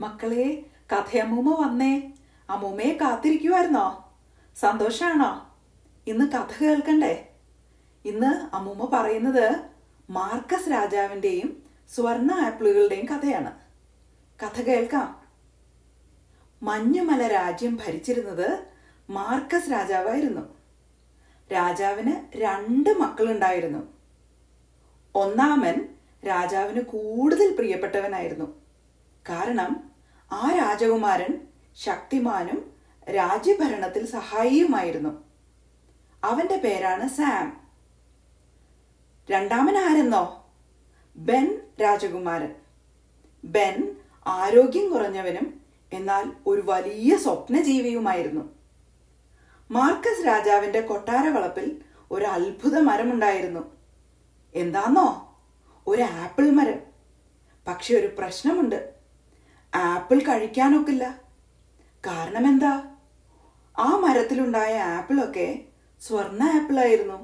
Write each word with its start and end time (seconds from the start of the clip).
മക്കളെ 0.00 0.66
കഥയമ്മൂമ്മ 0.92 1.66
വന്നേ. 1.66 2.10
അമ്മൂമ്മയെ 2.50 2.98
കാത്തിരിക്കുമായിരുന്നോ 3.00 4.14
സന്തോഷാണോ? 4.56 5.56
ഇന്ന് 6.06 6.32
കഥ 6.32 6.64
കേൾക്കണ്ടേ? 6.64 7.32
ഇന്ന് 8.04 8.56
അമ്മൂമ്മ 8.56 8.90
പറയുന്നത് 8.92 9.60
മാർക്കസ് 10.10 10.70
രാജാവിന്റെയും 10.70 11.62
സ്വർണ 11.94 12.32
ആപ്പിളുകളുടെയും 12.32 13.06
കഥയാണ്. 13.06 13.52
കഥ 14.42 14.62
കേൾക്കാം. 14.62 15.22
മഞ്ഞുമല 16.62 17.26
രാജ്യം 17.26 17.76
ഭരിച്ചിരുന്നത് 17.76 18.66
മാർക്കസ് 19.10 19.72
രാജാവായിരുന്നു. 19.72 20.54
രാജാവിന് 21.52 22.36
രണ്ട് 22.36 22.98
മക്കളുണ്ടായിരുന്നു. 22.98 23.94
ഒന്നാമൻ 25.14 25.88
രാജാവിന് 26.26 26.80
കൂടുതൽ 26.80 27.54
പ്രിയപ്പെട്ടവനായിരുന്നു. 27.54 28.63
കാരണം 29.28 29.90
ആ 30.32 30.52
രാജകുമാരൻ 30.58 31.40
ശക്തിമാനും 31.76 32.72
രാജ്യഭരണത്തിൽ 33.14 34.06
സഹായിയുമായിരുന്നു. 34.06 35.24
അവന്റെ 36.24 36.56
പേരാണ് 36.56 37.08
സാം. 37.08 37.60
രണ്ടാമൻ 39.30 39.76
ആരെന്നോ? 39.76 40.52
ബെൻ 41.16 41.60
രാജകുമാരൻ. 41.82 42.54
ബെൻ 43.44 43.96
ആരോഗ്യം 44.26 44.90
കുറഞ്ഞവനും 44.90 45.60
എന്നാൽ 45.92 46.32
ഒരു 46.46 46.62
വലിയ 46.64 47.16
സ്വപ്നജീവിയുമായിരുന്നു. 47.16 48.54
മാർക്കസ് 49.70 50.26
രാജാവിന്റെ 50.26 50.80
കൊട്ടാരവളപ്പിൽ 50.80 51.82
ഒരു 52.10 52.24
അത്ഭുത 52.24 52.78
മരമുണ്ടായിരുന്നു. 52.78 53.76
എന്താന്നോ? 54.54 55.38
ഒരു 55.86 56.02
ആപ്പിൾ 56.02 56.50
മരം. 56.50 56.80
പക്ഷെ 57.66 57.94
ഒരു 57.94 58.06
പ്രശ്നമുണ്ട്. 58.06 58.93
ആപ്പിൾ 60.04 60.18
കഴിക്കാനൊക്കില്ല. 60.18 61.04
കാരണം 62.06 62.46
എന്താ 62.48 62.72
ആ 63.78 63.96
മരത്തിലുണ്ടായ 63.96 64.78
ആപ്പിളൊക്കെ 64.78 65.46
സ്വർണ 66.00 66.42
ആപ്പിളായിരുന്നു. 66.54 67.18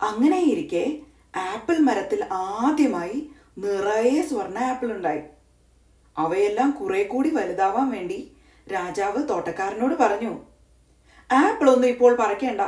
അങ്ങനെയിരിക്കെ 0.00 0.98
ആപ്പിൾ 1.36 1.78
മരത്തിൽ 1.78 2.24
ആദ്യമായി 2.32 3.30
നിറയെ 3.58 4.22
സ്വർണ 4.22 4.58
ആപ്പിൾ 4.58 4.92
ഉണ്ടായി 4.92 5.22
അവയെല്ലാം 6.18 6.70
കുറെ 6.70 7.02
കൂടി 7.04 7.30
വലുതാവാൻ 7.30 7.90
വേണ്ടി 7.90 8.18
രാജാവ് 8.72 9.28
തോട്ടക്കാരനോട് 9.28 9.94
പറഞ്ഞു 9.94 10.32
ആപ്പിൾ 11.32 11.70
ഒന്നും 11.70 11.88
ഇപ്പോൾ 11.88 12.16
പറക്കേണ്ട. 12.20 12.60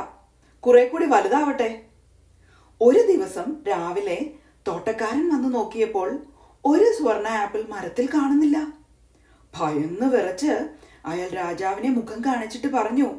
കുറെ 0.59 0.87
കൂടി 0.87 1.05
വലുതാവട്ടെ. 1.05 1.71
ഒരു 2.81 2.99
ദിവസം 3.11 3.63
രാവിലെ 3.67 4.19
തോട്ടക്കാരൻ 4.67 5.33
വന്നു 5.33 5.49
നോക്കിയപ്പോൾ 5.49 6.21
ഒരു 6.65 6.93
സ്വർണ 6.97 7.27
ആപ്പിൾ 7.27 7.61
മരത്തിൽ 7.69 8.09
കാണുന്നില്ല. 8.13 8.80
ഭയന്ന് 9.53 10.05
വിറച്ച് 10.05 10.53
അയാൾ 11.05 11.29
രാജാവിനെ 11.29 11.89
മുഖം 11.89 12.19
കാണിച്ചിട്ട് 12.25 12.67
പറഞ്ഞു 12.67 13.09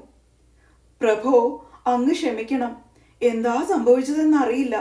പ്രഭോ 1.01 1.35
അങ്ങ് 1.87 2.13
ക്ഷമിക്കണം. 2.13 2.73
എന്താ 3.23 3.55
സംഭവിച്ചതെന്ന് 3.69 4.39
അറിയില്ല 4.39 4.77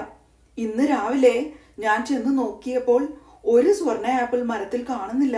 ഇന്ന് 0.57 0.83
രാവിലെ 0.89 1.35
ഞാൻ 1.79 2.05
ചെന്ന് 2.05 2.37
നോക്കിയപ്പോൾ 2.37 3.01
ഒരു 3.43 3.71
സ്വർണ 3.73 4.07
ആപ്പിൾ 4.21 4.43
മരത്തിൽ 4.43 4.85
കാണുന്നില്ല. 4.89 5.37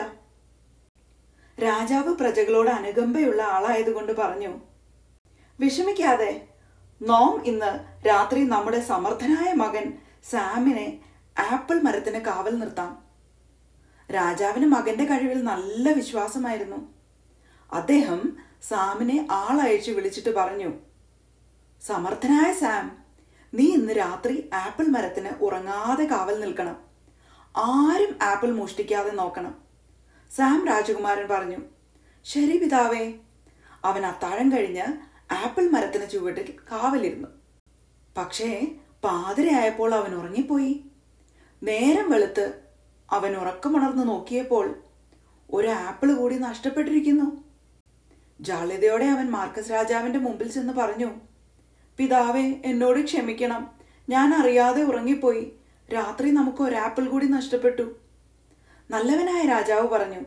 രാജാവ് 1.57 2.11
പ്രജകളോട് 2.15 2.69
അനുകമ്പയുള്ള 2.69 3.41
ആളായതുകൊണ്ട് 3.41 4.13
പറഞ്ഞു 4.13 4.51
വിഷമിക്കാതെ 5.59 6.31
നോം 7.01 7.45
ഇന്ന് 7.45 7.71
രാത്രി 8.07 8.43
നമ്മുടെ 8.43 8.79
സമർത്ഥനായ 8.79 9.53
മകൻ 9.53 9.85
സാമിനെ 10.31 10.99
ആപ്പിൾ 11.37 11.77
മരത്തിന് 11.81 12.19
കാവൽ 12.19 12.59
നിർത്താം. 12.59 13.02
രാജാവിന് 14.13 14.65
മകന്റെ 14.65 15.05
കഴിവിൽ 15.05 15.43
നല്ല 15.43 15.91
വിശ്വാസമായിരുന്നു. 15.91 16.93
അദ്ദേഹം 17.71 18.37
സാമിനെ 18.63 19.27
ആളയച്ചു 19.31 19.91
വിളിച്ചിട്ട് 19.91 20.29
പറഞ്ഞു 20.29 20.73
സമർത്ഥനായ 21.81 22.53
സാം 22.53 22.97
നീ 23.53 23.63
ഇന്ന് 23.63 23.93
രാത്രി 23.93 24.49
ആപ്പിൾ 24.53 24.85
മരത്തിന് 24.85 25.29
ഉറങ്ങാതെ 25.29 26.03
കാവൽ 26.03 26.39
നിൽക്കണം. 26.39 26.75
ആരും 27.57 28.23
ആപ്പിൾ 28.23 28.51
മോഷ്ടിക്കാതെ 28.51 29.09
നോക്കണം. 29.09 29.55
സാം 30.35 30.67
രാജകുമാരൻ 30.67 31.27
പറഞ്ഞു 31.27 31.57
ശരി 32.25 32.57
പിതാവേ. 32.57 33.13
അവൻ 33.85 34.05
അത്താഴം 34.05 34.51
കഴിഞ്ഞ് 34.51 34.87
ആപ്പിൾ 35.33 35.69
മരത്തിന് 35.69 36.09
ചുവട്ടിൽ 36.09 36.55
കാവലിരുന്നു. 36.71 37.27
പക്ഷേ 38.17 38.71
പാതിരയായപ്പോൾ 39.03 39.93
അവൻ 39.93 40.15
ഉറങ്ങിപ്പോയി. 40.15 40.85
നേരം 41.63 42.11
വെളുത്ത് 42.11 42.62
അവൻ 43.13 43.35
ഉറക്കമുണർന്നു 43.35 44.03
നോക്കിയപ്പോൾ 44.03 44.75
ഒരു 45.53 45.67
ആപ്പിൾ 45.67 46.13
കൂടി 46.13 46.35
നഷ്ടപ്പെട്ടിരിക്കുന്നു. 46.37 47.43
ജാള്യതയോടെ 48.41 49.05
അവൻ 49.05 49.31
മാർക്കസ് 49.31 49.71
രാജാവിന്റെ 49.71 50.19
മുമ്പിൽ 50.19 50.51
ചെന്ന് 50.51 50.73
പറഞ്ഞു 50.73 51.09
പിതാവേ 51.97 52.45
എന്നോട് 52.65 53.03
ക്ഷമിക്കണം. 53.03 53.71
ഞാൻ 54.09 54.33
അറിയാതെ 54.33 54.83
ഉറങ്ങിപ്പോയി. 54.83 55.51
രാത്രി 55.93 56.29
നമുക്ക് 56.29 56.61
ഒരു 56.61 56.75
ആപ്പിൾ 56.75 57.05
കൂടി 57.07 57.25
നഷ്ടപ്പെട്ടു. 57.25 57.95
നല്ലവനായ 58.91 59.45
രാജാവ് 59.45 59.87
പറഞ്ഞു 59.87 60.21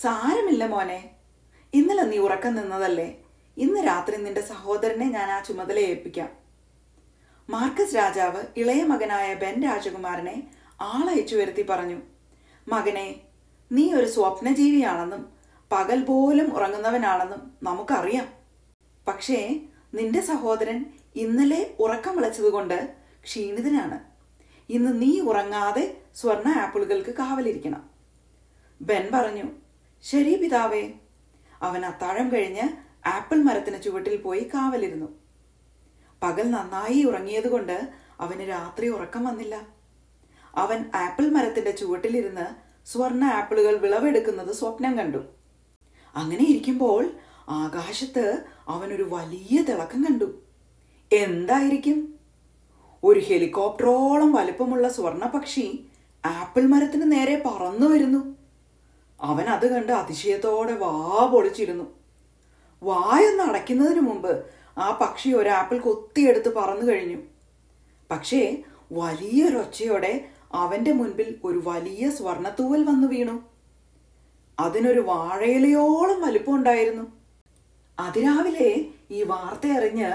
സാരമില്ല 0.00 0.66
മോനെ. 0.66 1.10
ഇന്നലെ 1.74 2.02
നീ 2.02 2.18
ഉറക്കം 2.18 2.54
നിന്നതല്ലേ. 2.54 3.18
ഇന്ന് 3.56 3.80
രാത്രി 3.80 4.16
നിന്റെ 4.16 4.40
സഹോദരനെ 4.40 5.04
ഞാൻ 5.04 5.30
ആ 5.30 5.42
ചുമതല 5.42 5.78
ഏൽപ്പിക്കാം. 5.78 6.28
മാർക്കസ് 7.50 7.96
രാജാവ് 7.96 8.42
ഇളയ 8.56 8.82
മകനായ 8.82 9.34
ബെൻ 9.34 9.62
രാജകുമാരനെ 9.62 10.42
ആളയച്ചു 10.80 11.36
വരുത്തി 11.36 11.62
പറഞ്ഞു 11.62 12.00
മകനെ 12.68 13.20
നീ 13.72 13.94
ഒരു 13.94 14.06
സ്വപ്നജീവിയാണെന്നും 14.06 15.32
പകൽ 15.72 16.04
പോലും 16.04 16.54
ഉറങ്ങുന്നവനാണെന്നും 16.56 17.52
നമുക്കറിയാം. 17.62 18.28
പക്ഷേ 19.08 19.60
നിന്റെ 19.94 20.20
സഹോദരൻ 20.20 20.86
ഇന്നലെ 21.16 21.74
ഉറക്കം 21.78 22.16
വിളിച്ചതുകൊണ്ട് 22.16 22.94
ക്ഷീണിതനാണ്. 23.24 24.00
ഇന്ന് 24.68 25.02
നീ 25.02 25.20
ഉറങ്ങാതെ 25.20 25.98
സ്വർണ 26.14 26.48
ആപ്പിളുകൾക്ക് 26.48 27.10
കാവലിരിക്കണം. 27.10 27.90
ബെൻ 28.80 29.08
പറഞ്ഞു 29.14 29.44
ശരി 30.02 30.36
പിതാവേ. 30.36 30.90
അവൻ 31.62 31.86
അത്താഴം 31.86 32.32
കഴിഞ്ഞ് 32.32 32.68
ആപ്പിൾ 33.08 33.42
മരത്തിന് 33.42 33.82
ചുവട്ടിൽ 33.82 34.16
പോയി 34.16 34.50
കാവലിരുന്നു. 34.54 35.18
പകൽ 36.22 36.50
നന്നായി 36.50 37.02
ഉറങ്ങിയതുകൊണ്ട് 37.02 37.92
അവന് 38.20 38.48
രാത്രി 38.48 38.88
ഉറക്കം 38.88 39.24
വന്നില്ല. 39.24 39.71
അവൻ 40.54 40.84
ആപ്പിൾ 40.94 41.30
മരത്തിന്റെ 41.30 41.70
ചുവട്ടിലിരുന്ന് 41.70 42.72
സ്വർണ 42.92 43.24
ആപ്പിളുകൾ 43.24 43.76
വിളവെടുക്കുന്നത് 43.76 44.52
സ്വപ്നം 44.52 44.98
കണ്ടു. 44.98 45.18
അങ്ങനെ 46.16 46.44
ഇരിക്കുമ്പോൾ 46.44 47.10
ആകാശത്ത് 47.48 48.44
അവനൊരു 48.68 49.06
വലിയ 49.10 49.62
തിളക്കം 49.62 50.04
കണ്ടു. 50.04 50.42
എന്തായിരിക്കും? 51.12 52.14
ഒരു 53.04 53.20
ഹെലികോപ്റ്ററോളം 53.20 54.32
വലുപ്പമുള്ള 54.32 54.88
സ്വർണ 54.88 55.26
പക്ഷി 55.26 55.84
ആപ്പിൾ 56.24 56.62
മരത്തിന് 56.62 57.12
നേരെ 57.12 57.42
പറന്നു 57.46 57.86
വരുന്നു. 57.86 58.36
അവൻ 59.20 59.44
അത് 59.44 59.74
കണ്ട് 59.74 59.92
അതിശയത്തോടെ 59.92 60.72
വാ 60.72 61.26
പൊളിച്ചിരുന്നു. 61.26 61.84
വായൊന്ന് 62.82 63.44
അടയ്ക്കുന്നതിന് 63.44 64.00
മുമ്പ് 64.00 64.46
ആ 64.78 64.98
പക്ഷി 65.00 65.30
ഒരു 65.30 65.48
ആപ്പിൾ 65.48 65.78
കൊത്തിയെടുത്ത് 65.78 66.54
പറന്നു 66.54 66.92
കഴിഞ്ഞു. 66.92 67.18
പക്ഷേ 68.10 68.62
വലിയൊരൊച്ചയോടെ 68.92 70.28
അവന്റെ 70.54 70.92
മുൻപിൽ 70.92 71.40
ഒരു 71.44 71.62
വലിയ 71.66 72.10
സ്വർണത്തൂവൽ 72.10 72.84
വന്നു 72.84 73.08
വീണു. 73.08 73.42
അതിനൊരു 74.60 75.00
വാഴയിലയോളം 75.00 76.22
വലിപ്പമുണ്ടായിരുന്നു. 76.22 77.12
അതിരാവിലെ 77.98 78.84
ഈ 79.10 79.22
വാർത്ത 79.22 79.66
അറിഞ്ഞ് 79.66 80.12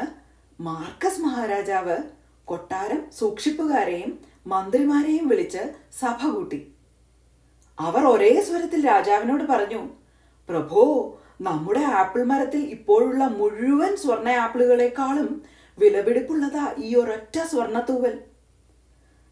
മാർക്കസ് 0.60 1.22
മഹാരാജാവ് 1.22 1.98
കൊട്ടാരം 2.46 3.12
സൂക്ഷിപ്പുകാരെയും 3.20 4.20
മന്ത്രിമാരെയും 4.48 5.28
വിളിച്ച് 5.28 5.64
സഭ 6.00 6.28
കൂട്ടി. 6.28 6.68
അവർ 7.80 8.06
ഒരേ 8.06 8.42
സ്വരത്തിൽ 8.42 8.86
രാജാവിനോട് 8.86 9.44
പറഞ്ഞു 9.44 9.90
പ്രഭോ 10.50 10.84
നമ്മുടെ 11.42 11.80
ആപ്പിൾ 11.80 12.24
മരത്തിൽ 12.24 12.60
ഇപ്പോഴുള്ള 12.60 13.24
മുഴുവൻ 13.24 13.96
സ്വർണ 13.96 14.30
ആപ്പിളുകളെക്കാളും 14.30 15.42
വിലപിടിപ്പുള്ളതാ 15.78 16.74
ഈ 16.78 16.96
ഒരൊറ്റ 16.96 17.40
സ്വർണത്തൂവൽ 17.40 18.20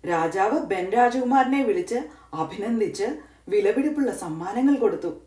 രാജാവ് 0.08 0.60
ബെൻ 0.60 0.90
രാജകുമാരനെ 0.90 1.64
വിളിച്ച് 1.64 1.96
അഭിനന്ദിച്ച് 2.34 3.18
വിലപിടിപ്പുള്ള 3.50 4.18
സമ്മാനങ്ങൾ 4.18 4.76
കൊടുത്തു. 4.76 5.22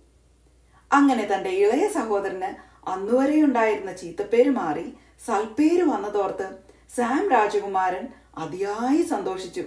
അങ്ങനെ 0.92 1.28
തന്റെ 1.34 1.50
ഇളയ 1.50 1.88
സഹോദരന് 1.88 2.78
അന്നുവരെയുണ്ടായിരുന്ന 2.88 3.96
ചീത്തപ്പേര് 3.96 4.50
മാറി 4.50 4.94
സൽപ്പേര് 5.26 5.82
വന്നതോർത്ത് 5.82 6.58
സാം 6.96 7.30
രാജകുമാരൻ 7.30 8.08
അതിയായി 8.38 9.02
സന്തോഷിച്ചു. 9.02 9.64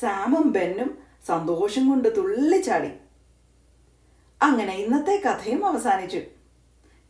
സാമും 0.00 0.52
ബെന്നും 0.52 0.98
സന്തോഷം 1.26 1.88
കൊണ്ട് 1.88 2.16
തുള്ളിച്ചാടി. 2.16 2.90
അങ്ങനെ 4.42 4.74
ഇന്നത്തെ 4.74 5.22
കഥയും 5.26 5.66
അവസാനിച്ചു. 5.66 6.20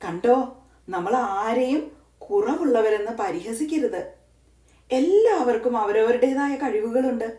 കണ്ടോ 0.04 0.62
നമ്മൾ 0.88 1.16
ആരെയും 1.16 1.92
കുറവുള്ളവരെന്ന് 2.18 3.12
പരിഹസിക്കരുത്. 3.12 4.17
എല്ലാവർക്കും 4.90 5.78
അവരവരുടേതായ 5.78 6.56
കഴിവുകളുണ്ട്. 6.56 7.38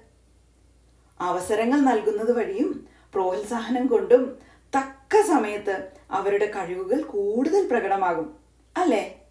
അവസരങ്ങൾ 1.20 1.80
നൽകുന്നത് 1.80 2.38
വഴിയും 2.38 2.88
പ്രോത്സാഹനം 3.14 3.88
കൊണ്ടും 3.88 4.40
തക്ക 4.76 5.22
സമയത്ത് 5.22 5.92
അവരുടെ 6.12 6.52
കഴിവുകൾ 6.52 7.02
കൂടുതൽ 7.02 7.68
പ്രകടമാകും. 7.68 8.36
അല്ലേ? 8.78 9.22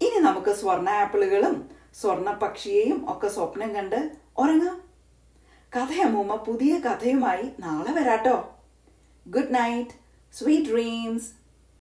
ഇനി 0.00 0.18
നമുക്ക് 0.18 0.52
സ്വർണ 0.52 0.90
ആപ്പിളുകളും 0.90 1.70
സ്വർണ 2.00 2.32
പക്ഷിയെയും 2.32 3.12
ഒക്കെ 3.12 3.28
സ്വപ്നം 3.28 3.74
കണ്ട് 3.74 4.12
ഉറങ്ങാം. 4.36 4.82
കഥയമ്മൂമ്മ 5.76 6.34
പുതിയ 6.34 6.78
കഥയുമായി 6.78 7.50
നാളെ 7.60 7.92
വരാട്ടോ. 7.92 8.54
Good 9.28 9.54
night 9.54 9.90
sweet 10.32 10.70
dreams 10.70 11.45